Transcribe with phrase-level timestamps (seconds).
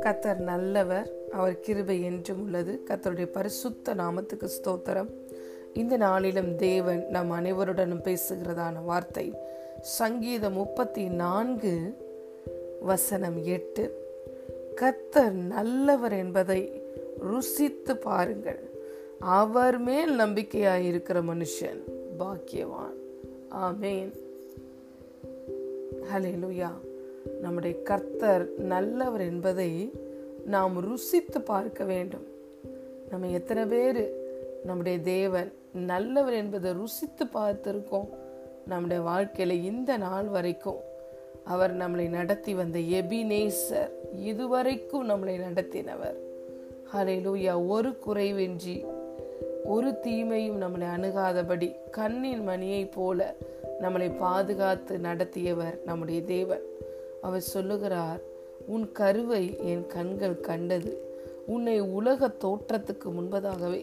[0.00, 2.80] கத்தர் நல்லவர் அவர் கிருபை என்றும் உள்ளது.
[2.86, 5.08] கத்தருடைய பரிசுத்த நாமத்துக்கு ஸ்தோத்திரம்.
[5.74, 9.32] இந்த நாளிலும் தேவன் நம் அனைவருடனும் பேசுகிறதான வார்த்தை.
[9.80, 11.96] சங்கீதம் முப்பத்தி நான்கு
[12.80, 13.94] வசனம் எட்டு.
[14.76, 16.82] கத்தர் நல்லவர் என்பதை
[17.20, 18.70] ருசித்து பாருங்கள்.
[19.18, 21.82] அவர் மேல் நம்பிக்கையாயிருக்கிற மனுஷன்
[22.18, 22.96] பாக்கியவான்.
[23.50, 24.30] ஆமேன்.
[26.10, 26.70] ஹலேலுயா
[27.40, 29.92] நம்முடைய கர்த்தர் நல்லவர் என்பதை
[30.44, 32.26] நாம் ருசித்து பார்க்க வேண்டும்.
[33.10, 34.12] நம்ம எத்தனை பேர்
[34.64, 38.08] நம்முடைய தேவன் நல்லவர் என்பதை ருசித்து பார்த்துருக்கோம்.
[38.66, 40.80] நம்முடைய வாழ்க்கையில இந்த நாள் வரைக்கும்
[41.44, 46.16] அவர் நம்மளை நடத்தி வந்த எபினேசர் இதுவரைக்கும் நம்மளை நடத்தினவர்.
[46.94, 48.86] ஹலேலூயா ஒரு குறைவின்றி
[49.64, 53.34] ஒரு தீமையும் நம்மளை அணுகாதபடி கண்ணின் மணியைப் போல
[53.82, 56.62] நம்மளை பாதுகாத்து நடத்தியவர் நம்முடைய தேவன்.
[57.22, 58.20] அவர் சொல்லுகிறார்
[58.66, 60.92] உன் கருவை என் கண்கள் கண்டது.
[61.46, 63.82] உன்னை உலக தோற்றத்துக்கு முன்பதாகவே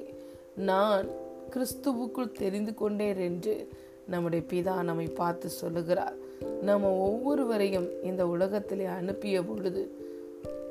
[0.55, 1.07] நான்
[1.49, 3.67] கிறிஸ்துவுக்குள் தெரிந்து கொண்டேன் என்று
[4.07, 6.17] நம்முடைய பிதா நம்மை பார்த்து சொல்லுகிறார்.
[6.61, 9.83] நம்ம ஒவ்வொருவரையும் இந்த உலகத்திலே அனுப்பிய பொழுது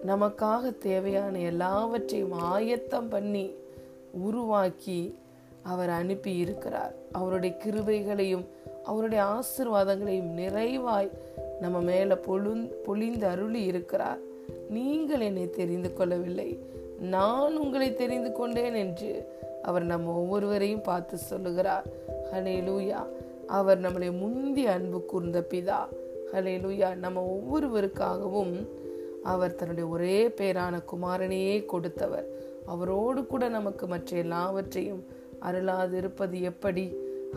[0.06, 3.54] நமக்காக தேவையான எல்லாவற்றையும் ஆயத்தம் பண்ணி
[4.10, 5.14] உருவாக்கி
[5.62, 8.46] அவர் அனுப்பி இருக்கிறார் அவருடைய கிருபைகளையும்
[8.88, 11.10] அவருடைய ஆசிர்வாதங்களையும் நிறைவாய்
[11.60, 12.52] நம்ம மேலே பொழு
[12.86, 14.18] பொழிந்து அருளி இருக்கிறார்.
[14.68, 16.50] நீங்கள் என்னை தெரிந்து கொள்ளவில்லை.
[17.00, 19.10] நான் உங்களை தெரிந்து கொண்டேன் என்று
[19.62, 21.86] அவர் நம்ம ஒவ்வொருவரையும் பார்த்து சொல்லுகிறார்.
[22.32, 23.02] ஹலே லூயா
[23.46, 25.80] அவர் நம்மளை முந்தி அன்பு கூர்ந்த பிதா.
[26.32, 28.54] ஹலே லூயா நம்ம ஒவ்வொருவருக்காகவும்
[29.22, 32.28] அவர் தன்னுடைய ஒரே பேரான குமாரனையே கொடுத்தவர்.
[32.66, 35.02] அவரோடு கூட நமக்கு மற்ற எல்லாவற்றையும்
[35.40, 36.84] அருளாது இருப்பது எப்படி?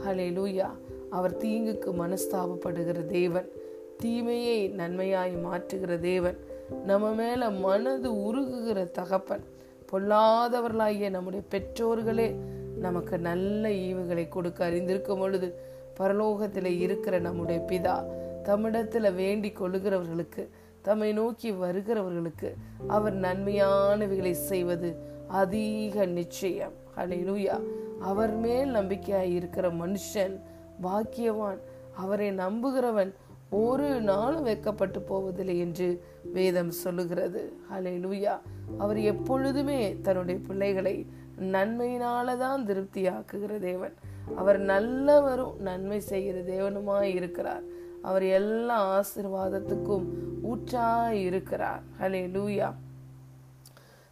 [0.05, 0.69] ஹலே லூயா
[1.11, 3.49] அவர் தீங்குக்கு மனஸ்தாபப்படுகிற தேவன்.
[3.97, 6.37] தீமையை நன்மையாய் மாற்றுகிற தேவன்.
[6.85, 9.43] நம்ம மேல மனது உருகுகிற தகப்பன்.
[9.91, 12.35] பொல்லாதவர்களாகிய நம்முடைய பெற்றோர்களே
[12.79, 15.55] நமக்கு நல்ல ஈவுகளை கொடுக்க அறிந்திருக்கும் பொழுது
[15.99, 18.03] பரலோகத்தில் இருக்கிற நம்முடைய பிதா
[18.43, 20.47] தம்மிடத்தில் வேண்டிக் கொள்ளுகிறவர்களுக்கு
[20.81, 22.53] தம்மை நோக்கி வருகிறவர்களுக்கு
[22.87, 24.95] அவர் நன்மையானவைகளை செய்வது
[25.27, 26.73] அதிக நிச்சயம்.
[26.97, 27.61] ஹalleluya
[27.99, 30.39] அவர் மேல் நம்பிக்கையாய் இருக்கிற மனுஷன்
[30.83, 31.61] பாக்கியவான்.
[31.95, 33.13] அவரை நம்புகிறவன்
[33.49, 36.03] ஒரு நாளும் வெக்கப்பட்டு போவதில்லை என்று
[36.33, 37.53] வேதம் சொல்லுகிறது.
[37.71, 38.39] ஹலே லூயா
[38.77, 41.05] அவர் எப்பொழுதுமே தன்னுடைய பிள்ளைகளை
[41.39, 43.93] நன்மையினால தான் திருப்தியாக்குகிற தேவன்.
[44.35, 47.63] அவர் நல்லவரும் நன்மை செய்கிற தேவனுமாய் இருக்கிறார்.
[48.01, 50.05] அவர் எல்லா ஆசிர்வாதத்துக்கும்
[50.43, 51.83] ஊற்றாய் இருக்கிறார்.
[51.99, 52.73] ஹலே லூயா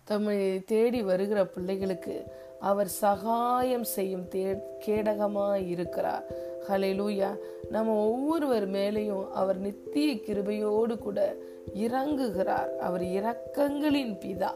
[0.03, 2.23] தம்மை தேடி வருகிற பிள்ளைகளுக்கு
[2.59, 6.23] அவர் சகாயம் செய்யும் தே கேடகமாய் இருக்கிறார்.
[6.69, 7.37] ஹலெலூயா
[7.69, 11.35] நம்ம ஒவ்வொருவர் மேலேயும் அவர் நித்திய கிருபையோடு கூட
[11.75, 12.77] இறங்குகிறார்.
[12.77, 14.51] அவர் இரக்கங்களின் பிதா.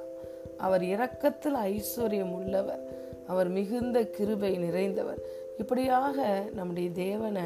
[0.57, 2.97] அவர் இரக்கத்தில் ஐஸ்வர்யம் உள்ளவர்.
[3.28, 5.19] அவர் மிகுந்த கிருபை நிறைந்தவர்.
[5.57, 7.44] இப்படியாக நம்முடைய தேவனை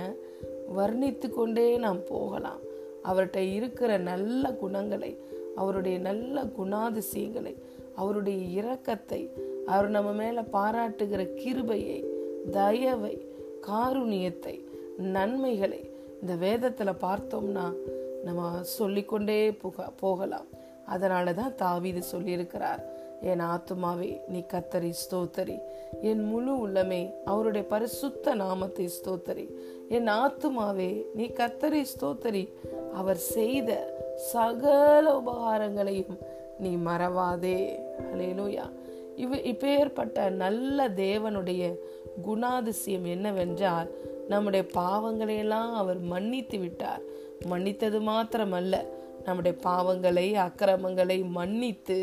[0.78, 2.60] வர்ணித்து கொண்டே நாம் போகலாம்.
[3.04, 5.18] அவர்கிட்ட இருக்கிற நல்ல குணங்களை
[5.56, 7.56] அவருடைய நல்ல குணாதிசயங்களை
[7.96, 9.30] அவருடைய இரக்கத்தை
[9.66, 12.06] அவர் நம்ம மேலே பாராட்டுகிற கிருபையை
[12.52, 13.27] தயவை
[13.70, 14.56] காருணியத்தை
[14.98, 15.82] நன்மைகளை
[16.22, 17.66] இந்த வேதத்துல பார்த்தோம்னா
[18.24, 20.48] நம்ம சொல்லிக்கொண்டே போக போகலாம்.
[20.86, 22.82] அதனால தான் தாவீது சொல்லியிருக்கிறார்
[23.22, 25.58] என் ஆத்துமாவே நீ கத்தரி ஸ்தோத்தரி.
[26.02, 29.46] என் முழு உள்ளமே அவருடைய பரிசுத்த நாமத்தை ஸ்தோத்தரி.
[29.90, 32.44] என் ஆத்துமாவே நீ கத்தரி ஸ்தோத்தரி.
[32.94, 33.72] அவர் செய்த
[34.16, 36.18] சகல உபகாரங்களையும்
[36.60, 37.60] நீ மறவாதே.
[38.14, 38.66] அலேலூயா
[39.16, 41.64] இவ் இப்பேற்பட்ட நல்ல தேவனுடைய
[42.26, 43.90] குணாதிசயம் என்னவென்றால்
[44.28, 47.02] நம்முடைய பாவங்களையெல்லாம் அவர் மன்னித்து விட்டார்.
[47.50, 48.76] மன்னித்தது மாத்திரமல்ல
[49.24, 51.98] நம்முடைய பாவங்களை அக்கிரமங்களை மன்னித்து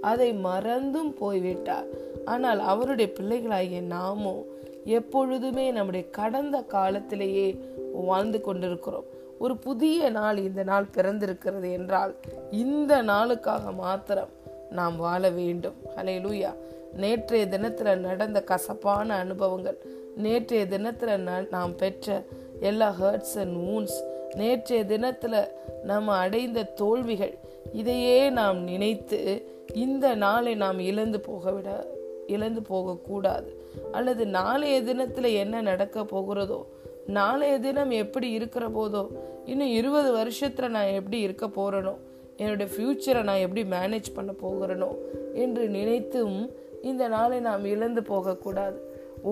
[0.00, 1.86] அதை மறந்தும் போய்விட்டார்.
[2.24, 4.42] ஆனால் அவருடைய பிள்ளைகளாகிய நாமும்
[4.84, 7.60] எப்பொழுதுமே நம்முடைய கடந்த காலத்திலேயே
[7.92, 9.04] வாழ்ந்து கொண்டிருக்கிறோம்.
[9.38, 12.14] ஒரு புதிய நாள் இந்த நாள் பிறந்திருக்கிறது என்றால்
[12.50, 14.32] இந்த நாளுக்காக மாத்திரம்
[14.70, 15.74] நாம் வாழ வேண்டும்.
[15.96, 16.52] ஹலே லூயா
[16.96, 19.78] நேற்றைய தினத்தில் நடந்த கசப்பான அனுபவங்கள்.
[20.16, 22.24] நேற்றைய தினத்தில் நாம் பெற்ற
[22.60, 23.96] எல்லா ஹர்ட்ஸ் அண்ட் வூன்ஸ்
[24.34, 25.40] நேற்றைய தினத்தில்
[25.84, 27.34] நம்ம அடைந்த தோல்விகள்.
[27.72, 29.42] இதையே நாம் நினைத்து
[29.74, 31.86] இந்த நாளை நாம் இழந்து போக விட
[32.26, 33.50] இழந்து போகக்கூடாது
[33.92, 36.66] அல்லது நாளைய தினத்தில் என்ன நடக்க போகிறதோ
[37.06, 39.06] நாளைய தினம் எப்படி இருக்கிற போதோ
[39.44, 41.94] இன்னும் இருபது வருஷத்தில் நான் எப்படி இருக்க போகிறனோ
[42.36, 44.90] என்னுடைய ஃப்யூச்சரை நான் எப்படி மேனேஜ் பண்ண போகிறனோ
[45.34, 46.50] என்று நினைத்தும்
[46.90, 48.78] இந்த நாளை நாம் இழந்து போகக்கூடாது.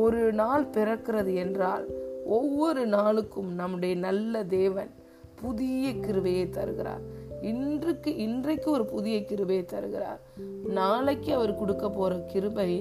[0.03, 1.87] ஒரு நாள் பிறக்கிறது என்றால்
[2.39, 4.91] ஒவ்வொரு நாளுக்கும் நம்முடைய நல்ல தேவன்
[5.43, 7.05] புதிய கிருவையை தருகிறார்.
[7.43, 10.21] இன்றைக்கு இன்றைக்கு ஒரு புதிய கிருபையை தருகிறார்.
[10.79, 12.73] நாளைக்கு அவர் கொடுக்க போற கிருபை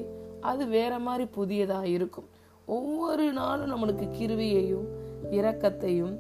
[0.41, 2.27] அது வேற மாதிரி புதியதா இருக்கும்.
[2.65, 4.87] ஒவ்வொரு நாளும் நம்மளுக்கு கிருவியையும்
[5.39, 6.15] இரக்கத்தையும்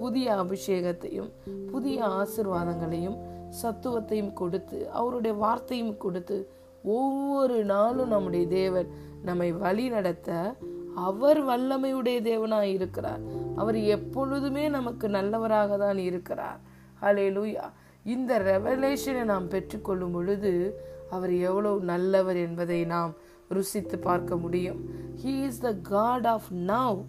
[0.00, 1.30] புதிய அபிஷேகத்தையும்
[1.72, 3.18] புதிய ஆசிர்வாதங்களையும்
[3.62, 6.38] சத்துவத்தையும் கொடுத்து அவருடைய வார்த்தையும் கொடுத்து
[6.84, 8.88] ஒவ்வொரு நாளும் நம்முடைய தேவன்
[9.22, 10.54] நம்மை வழி நடத்த
[10.94, 13.20] அவர் வல்லமையுடைய தேவனாய் இருக்கிறார்.
[13.56, 16.60] அவர் எப்பொழுதுமே நமக்கு நல்லவராக தான் இருக்கிறார்.
[17.02, 17.70] ஹலே லூயா
[18.04, 23.14] இந்த ரெவலேஷனை நாம் பெற்றுக்கொள்ளும் பொழுது அவர் எவ்வளவு நல்லவர் என்பதை நாம்
[23.48, 24.80] ருசித்து பார்க்க முடியும்.
[25.24, 27.04] He is the God of now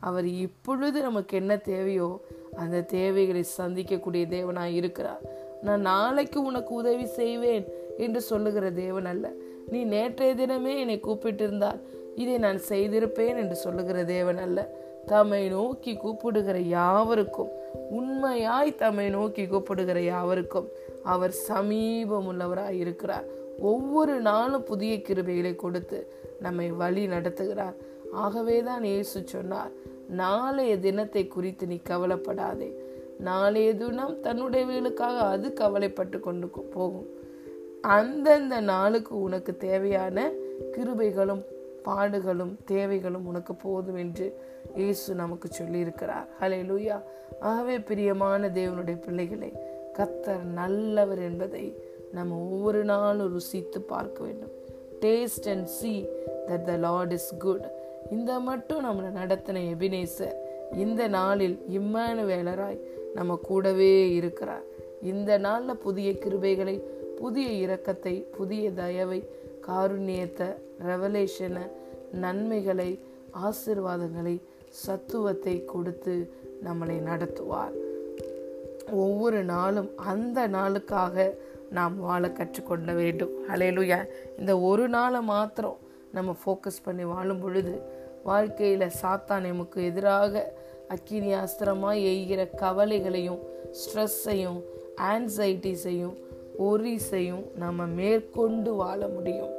[0.00, 2.20] அவர் இப்பொழுது நமக்கு என்ன தேவையோ
[2.56, 5.20] அந்த தேவைகளை சந்திக்கக்கூடிய தேவனாய் இருக்கிறார்.
[5.62, 7.64] நான் நாளைக்கு உனக்கு உதவி செய்வேன்.
[7.98, 9.32] என்று சொல்லுகிற தேவன் அல்ல.
[9.68, 11.80] நீ நேற்றைய தினமே என்னை கூப்பிட்டிருந்தால்
[12.14, 14.58] இதை நான் செய்திருப்பேன் என்று சொல்லுகிற தேவன் அல்ல.
[15.06, 17.50] தம்மை நோக்கி கூப்பிடுகிற யாவருக்கும்
[17.90, 20.68] உண்மையாய் தம்மை நோக்கி கூப்பிடுகிற யாவருக்கும்
[21.02, 23.26] அவர் சமீபம் உள்ளவராய் இருக்கிறார்.
[23.60, 25.98] ஒவ்வொரு நாளும் புதிய கிருபைகளை கொடுத்து
[26.40, 27.76] நம்மை வழி நடத்துகிறார்.
[28.12, 29.70] ஆகவேதான் இயேசு சொன்னார்
[30.08, 32.68] நாளைய தினத்தை குறித்து நீ கவலைப்படாதே.
[33.18, 37.06] நாளைய தினம் தன்னுடைய வேலுக்காக அது கவலைப்பட்டு கொண்டு போகும்.
[37.94, 40.18] அந்தந்த நாளுக்கு உனக்கு தேவையான
[40.74, 41.42] கிருபைகளும்
[41.86, 44.26] பாடுகளும் தேவைகளும் உனக்கு போதும் என்று
[44.74, 46.26] இயேசு நமக்கு சொல்லியிருக்கிறார்.
[46.40, 46.96] ஹலே லூயா
[47.40, 49.50] ஆகவே பிரியமான தேவனுடைய பிள்ளைகளை
[49.98, 51.66] கத்தர் நல்லவர் என்பதை
[52.12, 54.54] நம்ம ஒவ்வொரு நாளும் ருசித்து பார்க்க வேண்டும்.
[55.00, 55.94] Taste and see
[56.48, 57.66] that the Lord is good
[58.10, 60.36] இந்த மட்டும் நம்மளை நடத்தின எபினேசர்
[60.84, 62.80] இந்த நாளில் இம்மானுவேலராய்
[63.14, 64.66] நம்ம கூடவே இருக்கிறார்.
[65.12, 66.76] இந்த நாளில் புதிய கிருபைகளை
[67.20, 69.20] புதிய இரக்கத்தை புதிய தயவை
[69.66, 70.48] காருண்யத்தை
[70.86, 71.64] ரெவலேஷனை
[72.24, 72.90] நன்மைகளை
[73.46, 74.36] ஆசிர்வாதங்களை
[74.86, 76.14] சத்துவத்தை கொடுத்து
[76.64, 77.74] நம்மளை நடத்துவார்.
[79.04, 81.26] ஒவ்வொரு நாளும் அந்த நாளுக்காக
[81.70, 83.32] நாம் வாழ கற்றுக்கொள்ள வேண்டும்.
[83.52, 84.00] அலையலுயா
[84.38, 85.78] இந்த ஒரு நாளை மாத்திரம்
[86.12, 87.74] நம்ம ஃபோக்கஸ் பண்ணி வாழும் பொழுது
[88.24, 90.44] வாழ்க்கையில் சாத்தான் நமக்கு எதிராக
[90.88, 93.42] அக்கினி அஸ்திரமாக எய்கிற கவலைகளையும்
[93.80, 94.60] ஸ்ட்ரெஸ்ஸையும்
[95.10, 96.16] ஆன்சைட்டிஸையும்
[96.58, 99.50] ஒரிஸையும் நம்ம மேற்கொண்டு வாழ முடியும்.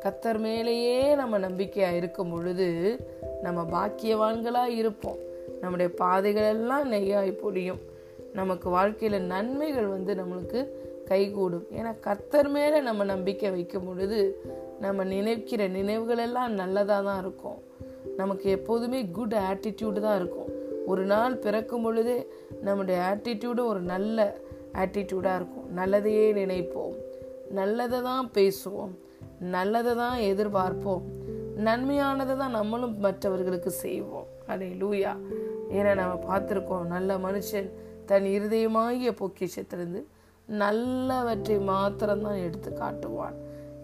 [0.00, 2.98] கத்தர் மேலேயே நம்ம நம்பிக்கையாக இருக்கும் பொழுது
[3.42, 5.16] நம்ம பாக்கியவான்களாக இருப்போம்.
[5.60, 7.80] நம்முடைய பாதைகளெல்லாம் நெய்யாய் பொடியும்
[8.32, 10.68] நமக்கு வாழ்க்கையில் நன்மைகள் வந்து நம்மளுக்கு
[11.04, 11.66] கைகூடும்.
[11.72, 14.40] ஏன்னா கத்தர் மேலே நம்ம நம்பிக்கை வைக்கும் பொழுது
[14.80, 17.62] நம்ம நினைக்கிற நினைவுகள் எல்லாம் நல்லதாக தான் இருக்கும்.
[18.16, 20.62] நமக்கு எப்போதுமே குட் ஆட்டிடியூடு தான் இருக்கும்.
[20.86, 22.26] ஒரு நாள் பிறக்கும் பொழுதே
[22.60, 24.34] நம்முடைய ஆட்டிடியூடும் ஒரு நல்ல
[24.74, 25.68] ஆட்டிடியூடாக இருக்கும்.
[25.76, 26.94] நல்லதையே நினைப்போம்.
[27.50, 28.94] நல்லதை தான் பேசுவோம்.
[29.40, 31.02] நல்லதை தான் எதிர்பார்ப்போம்.
[31.56, 34.26] நன்மையானதை தான் நம்மளும் மற்றவர்களுக்கு செய்வோம்.
[34.46, 35.12] அடே லூயா
[35.70, 37.70] ஏன்னா நம்ம பார்த்துருக்கோம் நல்ல மனுஷன்
[38.06, 40.04] தன் இருதயமாகிய பொக்கிஷத்திலிருந்து
[40.50, 43.34] நல்லவற்றை மாத்திரம்தான் எடுத்து காட்டுவான்.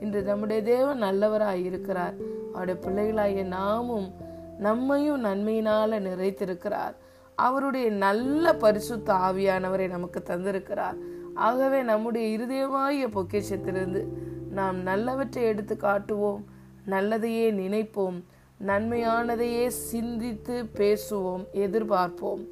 [0.01, 2.15] இன்று நம்முடைய தேவன் நல்லவராய் இருக்கிறார்.
[2.55, 4.13] அவருடைய பிள்ளைகளாகிய நாமும்
[4.59, 6.95] நம்மையும் நன்மையினால நிறைத்திருக்கிறார்.
[7.41, 10.97] அவருடைய நல்ல பரிசுத்த ஆவியானவரை நமக்கு தந்திருக்கிறார்.
[11.35, 14.05] ஆகவே நம்முடைய இருதயமாகிய பொக்கிஷத்திலிருந்து
[14.51, 16.45] நாம் நல்லவற்றை எடுத்து காட்டுவோம்
[16.87, 18.19] நல்லதையே நினைப்போம்
[18.67, 22.43] நன்மையானதையே சிந்தித்து பேசுவோம் எதிர்பார்ப்போம்.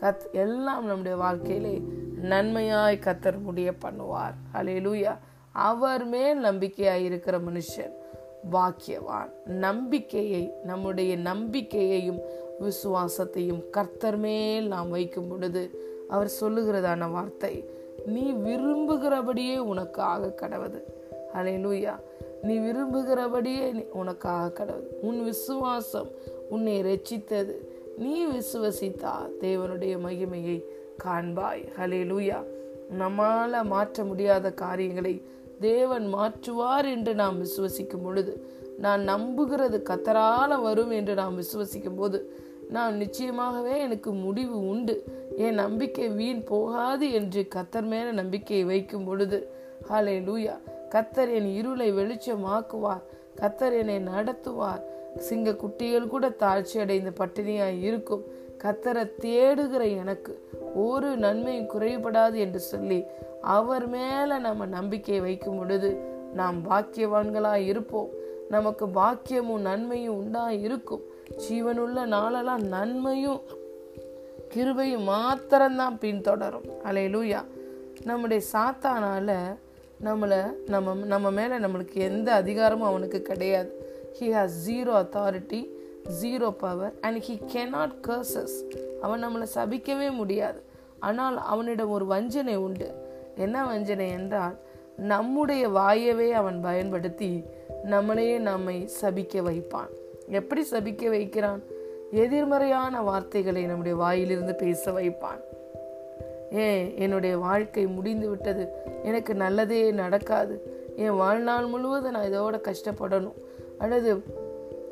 [0.00, 1.82] கத் எல்லாம் நம்முடைய வாழ்க்கையிலே
[2.22, 4.34] நன்மையாய் கத்தர் முடிய பண்ணுவார்.
[4.54, 5.18] அலையலூயா
[5.52, 7.94] அவர் மேல் நம்பிக்கையாய் இருக்கிற மனுஷன்
[8.52, 9.30] பாக்கியவான்.
[9.44, 12.20] நம்பிக்கையை நம்முடைய நம்பிக்கையையும்
[12.60, 17.70] விசுவாசத்தையும் கர்த்தர் மேல் நாம் வைக்கும் பொழுது அவர் சொல்லுகிறதான வார்த்தை
[18.06, 20.50] நீ விரும்புகிறபடியே உனக்காக கடவுது.
[20.50, 20.82] கடவுது
[21.34, 21.98] அலையலூயா
[22.42, 24.86] நீ விரும்புகிறபடியே உனக்காக கடவுது.
[25.00, 26.10] உன் விசுவாசம்
[26.48, 27.54] உன்னை ரச்சித்தது
[27.96, 30.64] நீ விசுவசித்தா தேவனுடைய மகிமையை
[31.04, 31.68] காண்பாய்.
[31.78, 32.44] ஹலே லூயா
[32.98, 35.22] நம்மால மாற்ற முடியாத காரியங்களை
[35.60, 42.98] தேவன் மாற்றுவார் என்று நாம் விசுவசிக்கும் பொழுது நான் நம்புகிறது கத்தரால வரும் என்று நாம் விசுவசிக்கும் போது நான்
[42.98, 45.04] நிச்சயமாகவே எனக்கு முடிவு உண்டு.
[45.36, 49.48] என் நம்பிக்கை வீண் போகாது என்று கத்தர் மேல நம்பிக்கையை வைக்கும் பொழுது.
[49.90, 50.58] ஹாலே லூயா
[50.90, 53.02] கத்தர் என் இருளை வெளிச்சமாக்குவார்.
[53.40, 54.82] கத்தர் என்னை நடத்துவார்.
[55.16, 58.24] சிங்க குட்டிகள் கூட தாழ்ச்சி அடைந்த பட்டினியாய் இருக்கும்.
[58.64, 63.02] கத்தரை தேடுகிற எனக்கு ஒரு நன்மையும் குறைபடாது என்று சொல்லி
[63.40, 65.96] அவர் மேல நம்ம நம்பிக்கையை வைக்கும் பொழுது
[66.34, 68.08] நாம் பாக்கியவான்களாய் இருப்போம்.
[68.48, 71.02] நமக்கு பாக்கியமும் நன்மையும் உண்டா இருக்கும்
[71.36, 73.40] ஜீவனுள்ள நாளெல்லாம் நன்மையும்
[74.54, 76.68] கிருபையும் மாத்திரம்தான் பின்தொடரும்.
[76.84, 77.44] அலையிலூயா.
[78.04, 79.56] நம்முடைய சாத்தானால
[80.04, 83.96] நம்மளை நம்ம நம்ம மேலே நம்மளுக்கு எந்த அதிகாரமும் அவனுக்கு கிடையாது.
[84.20, 85.66] He has zero authority
[86.22, 88.70] zero power and he cannot curses
[89.00, 90.62] அவன் நம்மளை சபிக்கவே முடியாது.
[90.98, 92.94] ஆனால் அவனிடம் ஒரு வஞ்சனை உண்டு.
[93.36, 94.56] என்ன வஞ்சனை என்றால்
[94.96, 97.42] நம்முடைய வாயவே அவன் பயன்படுத்தி
[97.84, 99.90] நம்மளையே நம்மை சபிக்க வைப்பான்.
[100.28, 101.62] எப்படி சபிக்க வைக்கிறான்?
[102.10, 105.40] எதிர்மறையான வார்த்தைகளை நம்முடைய வாயிலிருந்து பேச வைப்பான்.
[106.50, 108.68] ஏன் என்னுடைய வாழ்க்கை முடிந்து விட்டது
[109.02, 110.62] எனக்கு நல்லதே நடக்காது.
[110.96, 113.34] என் வாழ்நாள் முழுவதும் நான் இதோட கஷ்டப்படணும்.
[113.78, 114.22] அல்லது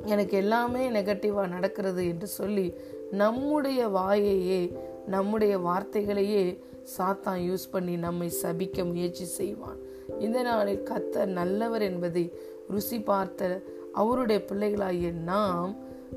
[0.04, 2.74] எனக்கு எல்லாமே நெகட்டிவாக நடக்கிறது என்று சொல்லி
[3.10, 4.76] நம்முடைய வாயையே
[5.06, 6.58] நம்முடைய வார்த்தைகளையே
[6.98, 9.76] சாத்தான் யூஸ் பண்ணி நம்மை சபிக்க முயற்சி செய்வான்.
[10.18, 12.32] இந்த நாளில் கத்த நல்லவர் என்பதை
[12.70, 13.60] ருசி பார்த்த
[13.96, 15.72] அவருடைய பிள்ளைகளாகிய நாம்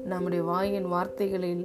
[0.05, 1.63] நம்முடைய வாயின் வார்த்தைகளில்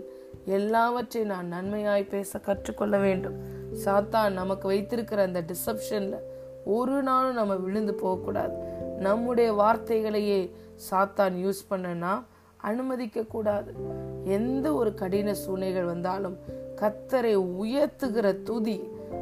[0.59, 3.37] எல்லாவற்றையும் நான் நன்மையாய் பேச கற்றுக்கொள்ள வேண்டும்.
[3.85, 6.17] சாத்தான் நமக்கு வைத்திருக்கிற அந்த டிசப்ஷன்ல
[6.65, 8.55] ஒரு நாளும் நம்ம விழுந்து போகக்கூடாது.
[8.99, 10.41] நம்முடைய வார்த்தைகளையே
[10.91, 12.15] சாத்தான் யூஸ் பண்ணனா
[12.57, 13.73] அனுமதிக்க கூடாது
[14.25, 16.37] எந்த ஒரு கடின சூழ்நிலைகள் வந்தாலும்
[16.81, 18.77] கத்தரை உயர்த்துகிற துதி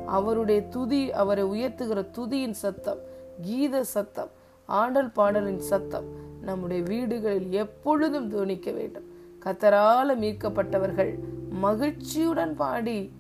[0.07, 3.01] அவருடைய துதி அவரை உயர்த்துகிற துதியின் சத்தம்
[3.43, 4.31] கீத சத்தம்
[4.69, 6.07] ஆடல் பாடலின் சத்தம்
[6.45, 9.05] நம்முடைய வீடுகளில் எப்பொழுதும் துவனிக்க வேண்டும்.
[9.45, 11.19] கத்தரால மீட்கப்பட்டவர்கள்
[11.51, 13.13] மகிழ்ச்சியுடன் பாடி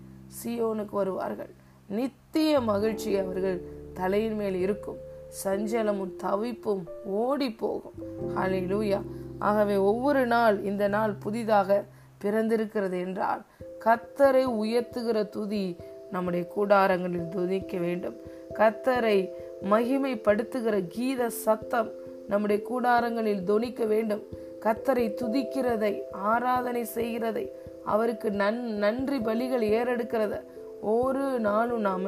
[0.44, 1.50] சியோனுக்கு வருவார்கள்.
[1.88, 3.62] நித்திய மகிழ்ச்சி அவர்கள்
[3.94, 4.96] தலையின் மேல் இருக்கும்.
[5.44, 7.92] சஞ்சலமும் தவிப்பும் ஓடி போகும்.
[8.36, 9.00] ஹாலே லூயா
[9.38, 11.84] ஆகவே ஒவ்வொரு நாள் இந்த நாள் புதிதாக
[12.18, 13.42] பிறந்திருக்கிறது என்றால்
[13.84, 15.76] கத்தரை உயர்த்துகிற துதி
[16.10, 18.14] நம்முடைய கூடாரங்களில் துதிக்க வேண்டும்.
[18.54, 19.28] கத்தரை
[19.70, 21.90] மகிமைப்படுத்துகிற கீத சத்தம்
[22.32, 24.22] நம்முடைய கூடாரங்களில் துணிக்க வேண்டும்.
[24.60, 27.44] கத்தரை துதிக்கிறதை ஆராதனை செய்கிறதை
[27.84, 30.34] அவருக்கு நன் நன்றி பலிகள் ஏறெடுக்கிறத
[30.80, 32.06] ஒரு நாளும் நாம்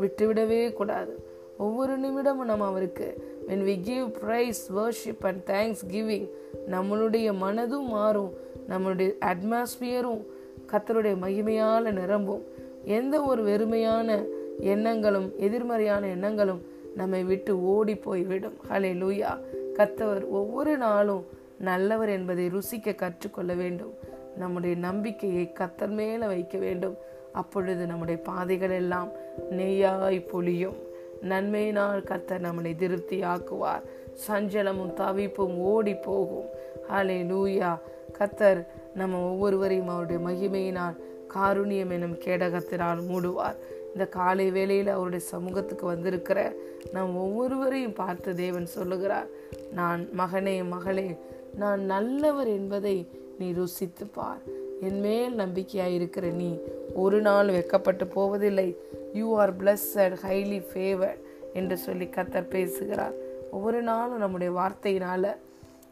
[0.00, 1.14] விட்டுவிடவே கூடாது.
[1.58, 3.06] ஒவ்வொரு நிமிடமும் நம்ம அவருக்கு
[3.48, 5.44] when we give praise worship and
[5.92, 6.28] thanksgiving
[6.70, 8.32] நம்மளுடைய மனதும் மாறும்
[8.68, 10.22] நம்மளுடைய அட்மாஸ்பியரும்
[10.72, 12.44] கத்தருடைய மகிமையால் நிரம்பும்.
[12.84, 14.08] எந்த ஒரு வெறுமையான
[14.72, 16.62] எண்ணங்களும் எதிர்மறையான எண்ணங்களும்
[16.96, 18.56] நம்மை விட்டு ஓடி போய்விடும்.
[18.70, 19.32] ஹலே லூயா
[19.78, 21.26] கத்தவர் ஒவ்வொரு நாளும்
[21.58, 23.94] நல்லவர் என்பதை ருசிக்க கற்றுக்கொள்ள வேண்டும்.
[24.36, 26.96] நம்முடைய நம்பிக்கையை கத்தர் மேல வைக்க வேண்டும்.
[27.32, 29.08] அப்பொழுது நம்முடைய பாதைகள் எல்லாம்
[29.50, 30.76] நெய்யாய் பொழியும்.
[31.22, 33.82] நன்மையினால் கத்தர் நம்மளை திருப்தி ஆக்குவார்
[34.28, 36.46] சஞ்சலமும் தவிப்பும் ஓடி போகும்.
[36.90, 37.78] ஹலே லூயா
[38.18, 40.96] கத்தர் நம்ம ஒவ்வொருவரையும் அவருடைய மகிமையினால்
[41.34, 43.56] காருண்யம் எனும் கேடகத்தினால் மூடுவார்.
[43.96, 46.38] இந்த காலை வேளையில் அவருடைய சமூகத்துக்கு வந்திருக்கிற
[46.92, 49.28] நாம் ஒவ்வொருவரையும் பார்த்து தேவன் சொல்லுகிறார்
[49.72, 51.06] நான் மகனே மகளே
[51.62, 52.96] நான் நல்லவர் என்பதை
[53.38, 54.42] நீ ருசித்து பார்.
[54.80, 56.50] என் மேல் நம்பிக்கையாக இருக்கிற நீ
[56.94, 58.68] ஒரு நாள் வெக்கப்பட்டு போவதில்லை.
[59.12, 61.22] You are blessed highly favoured
[61.54, 63.16] என்று சொல்லி கத்தர் பேசுகிறார்.
[63.50, 65.30] ஒவ்வொரு நாளும் நம்முடைய வார்த்தையினால்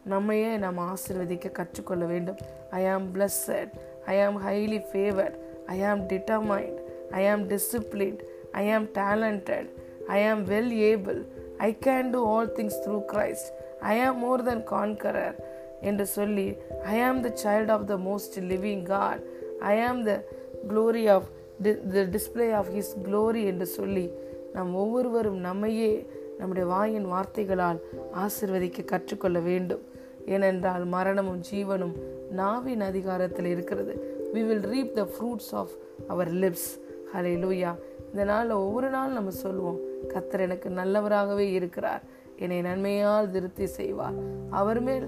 [0.05, 2.41] நம்மையே நாம் ஆசிர்வதிக்க கற்றுக்கொள்ள வேண்டும்.
[2.71, 3.75] ஐ ஆம் பிளஸ்ஸட்
[4.07, 6.81] ஐ ஆம் ஹைலி ஃபேவர்ட் ஐ ஆம் டிட்டர்மைண்ட்
[7.11, 8.21] ஐ ஆம் disciplined
[8.53, 9.69] I am talented
[10.07, 11.25] I am well able
[11.59, 15.37] I can do all things through Christ I am more than conqueror
[15.81, 19.23] என்று சொல்லி I am the child of the most living God
[19.61, 20.25] I am the
[20.69, 21.25] glory of
[21.63, 24.13] the display of his glory என்று சொல்லி
[24.53, 26.07] நாம் ஒவ்வொருவரும் நம்மையே
[26.39, 27.81] நம்முடைய வாயின் வார்த்தைகளால்
[28.15, 29.83] ஆசிர்வதிக்க கற்றுக்கொள்ள வேண்டும்.
[30.27, 31.93] ஏனென்றால் மரணமும் ஜீவனும்
[32.31, 34.23] நாவின் அதிகாரத்தில் இருக்கிறது.
[34.35, 35.71] We will reap the fruits of
[36.09, 36.71] our lips
[37.42, 37.73] hallelujah
[38.11, 42.02] இந்த நாளில் ஒவ்வொரு நாள் நம்ம சொல்லுவோம் கத்தர் எனக்கு நல்லவராகவே இருக்கிறார்.
[42.37, 44.16] என்னை நன்மையால் திருப்தி செய்வார்.
[44.50, 45.06] அவர் மேல்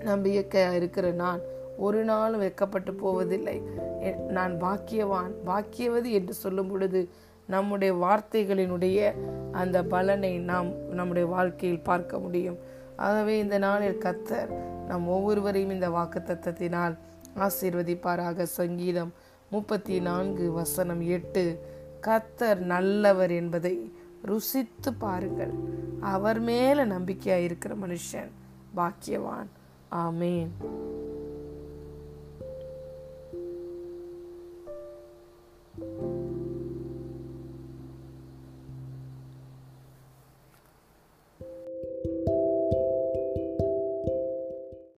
[0.00, 1.40] நம்பிக்கை இருக்கிற நான்
[1.76, 3.56] ஒரு நாளும் வெக்கப்பட்டு போவதில்லை.
[4.36, 7.08] நான் பாக்கியவான் பாக்கியவது என்று சொல்லும் பொழுது
[7.46, 8.98] நம்முடைய வார்த்தைகளினுடைய
[9.52, 12.58] அந்த பலனை நாம் நம்முடைய வாழ்க்கையில் பார்க்க முடியும்.
[12.96, 14.50] ஆகவே இந்த நாளில் கத்தர்
[14.86, 16.96] நம் ஒவ்வொருவரையும் இந்த வாக்கு தத்தத்தினால்
[17.46, 19.12] ஆசீர்வதிப்பாராக சங்கீதம்
[19.50, 21.60] முப்பத்தி நான்கு வசனம் எட்டு
[22.02, 25.52] கத்தர் நல்லவர் என்பதை ருசித்து பாருங்கள்.
[26.00, 28.30] அவர் மேல நம்பிக்கையாக இருக்கிற மனுஷன்
[28.76, 29.48] பாக்கியவான்.
[29.92, 30.48] ஆமேன்.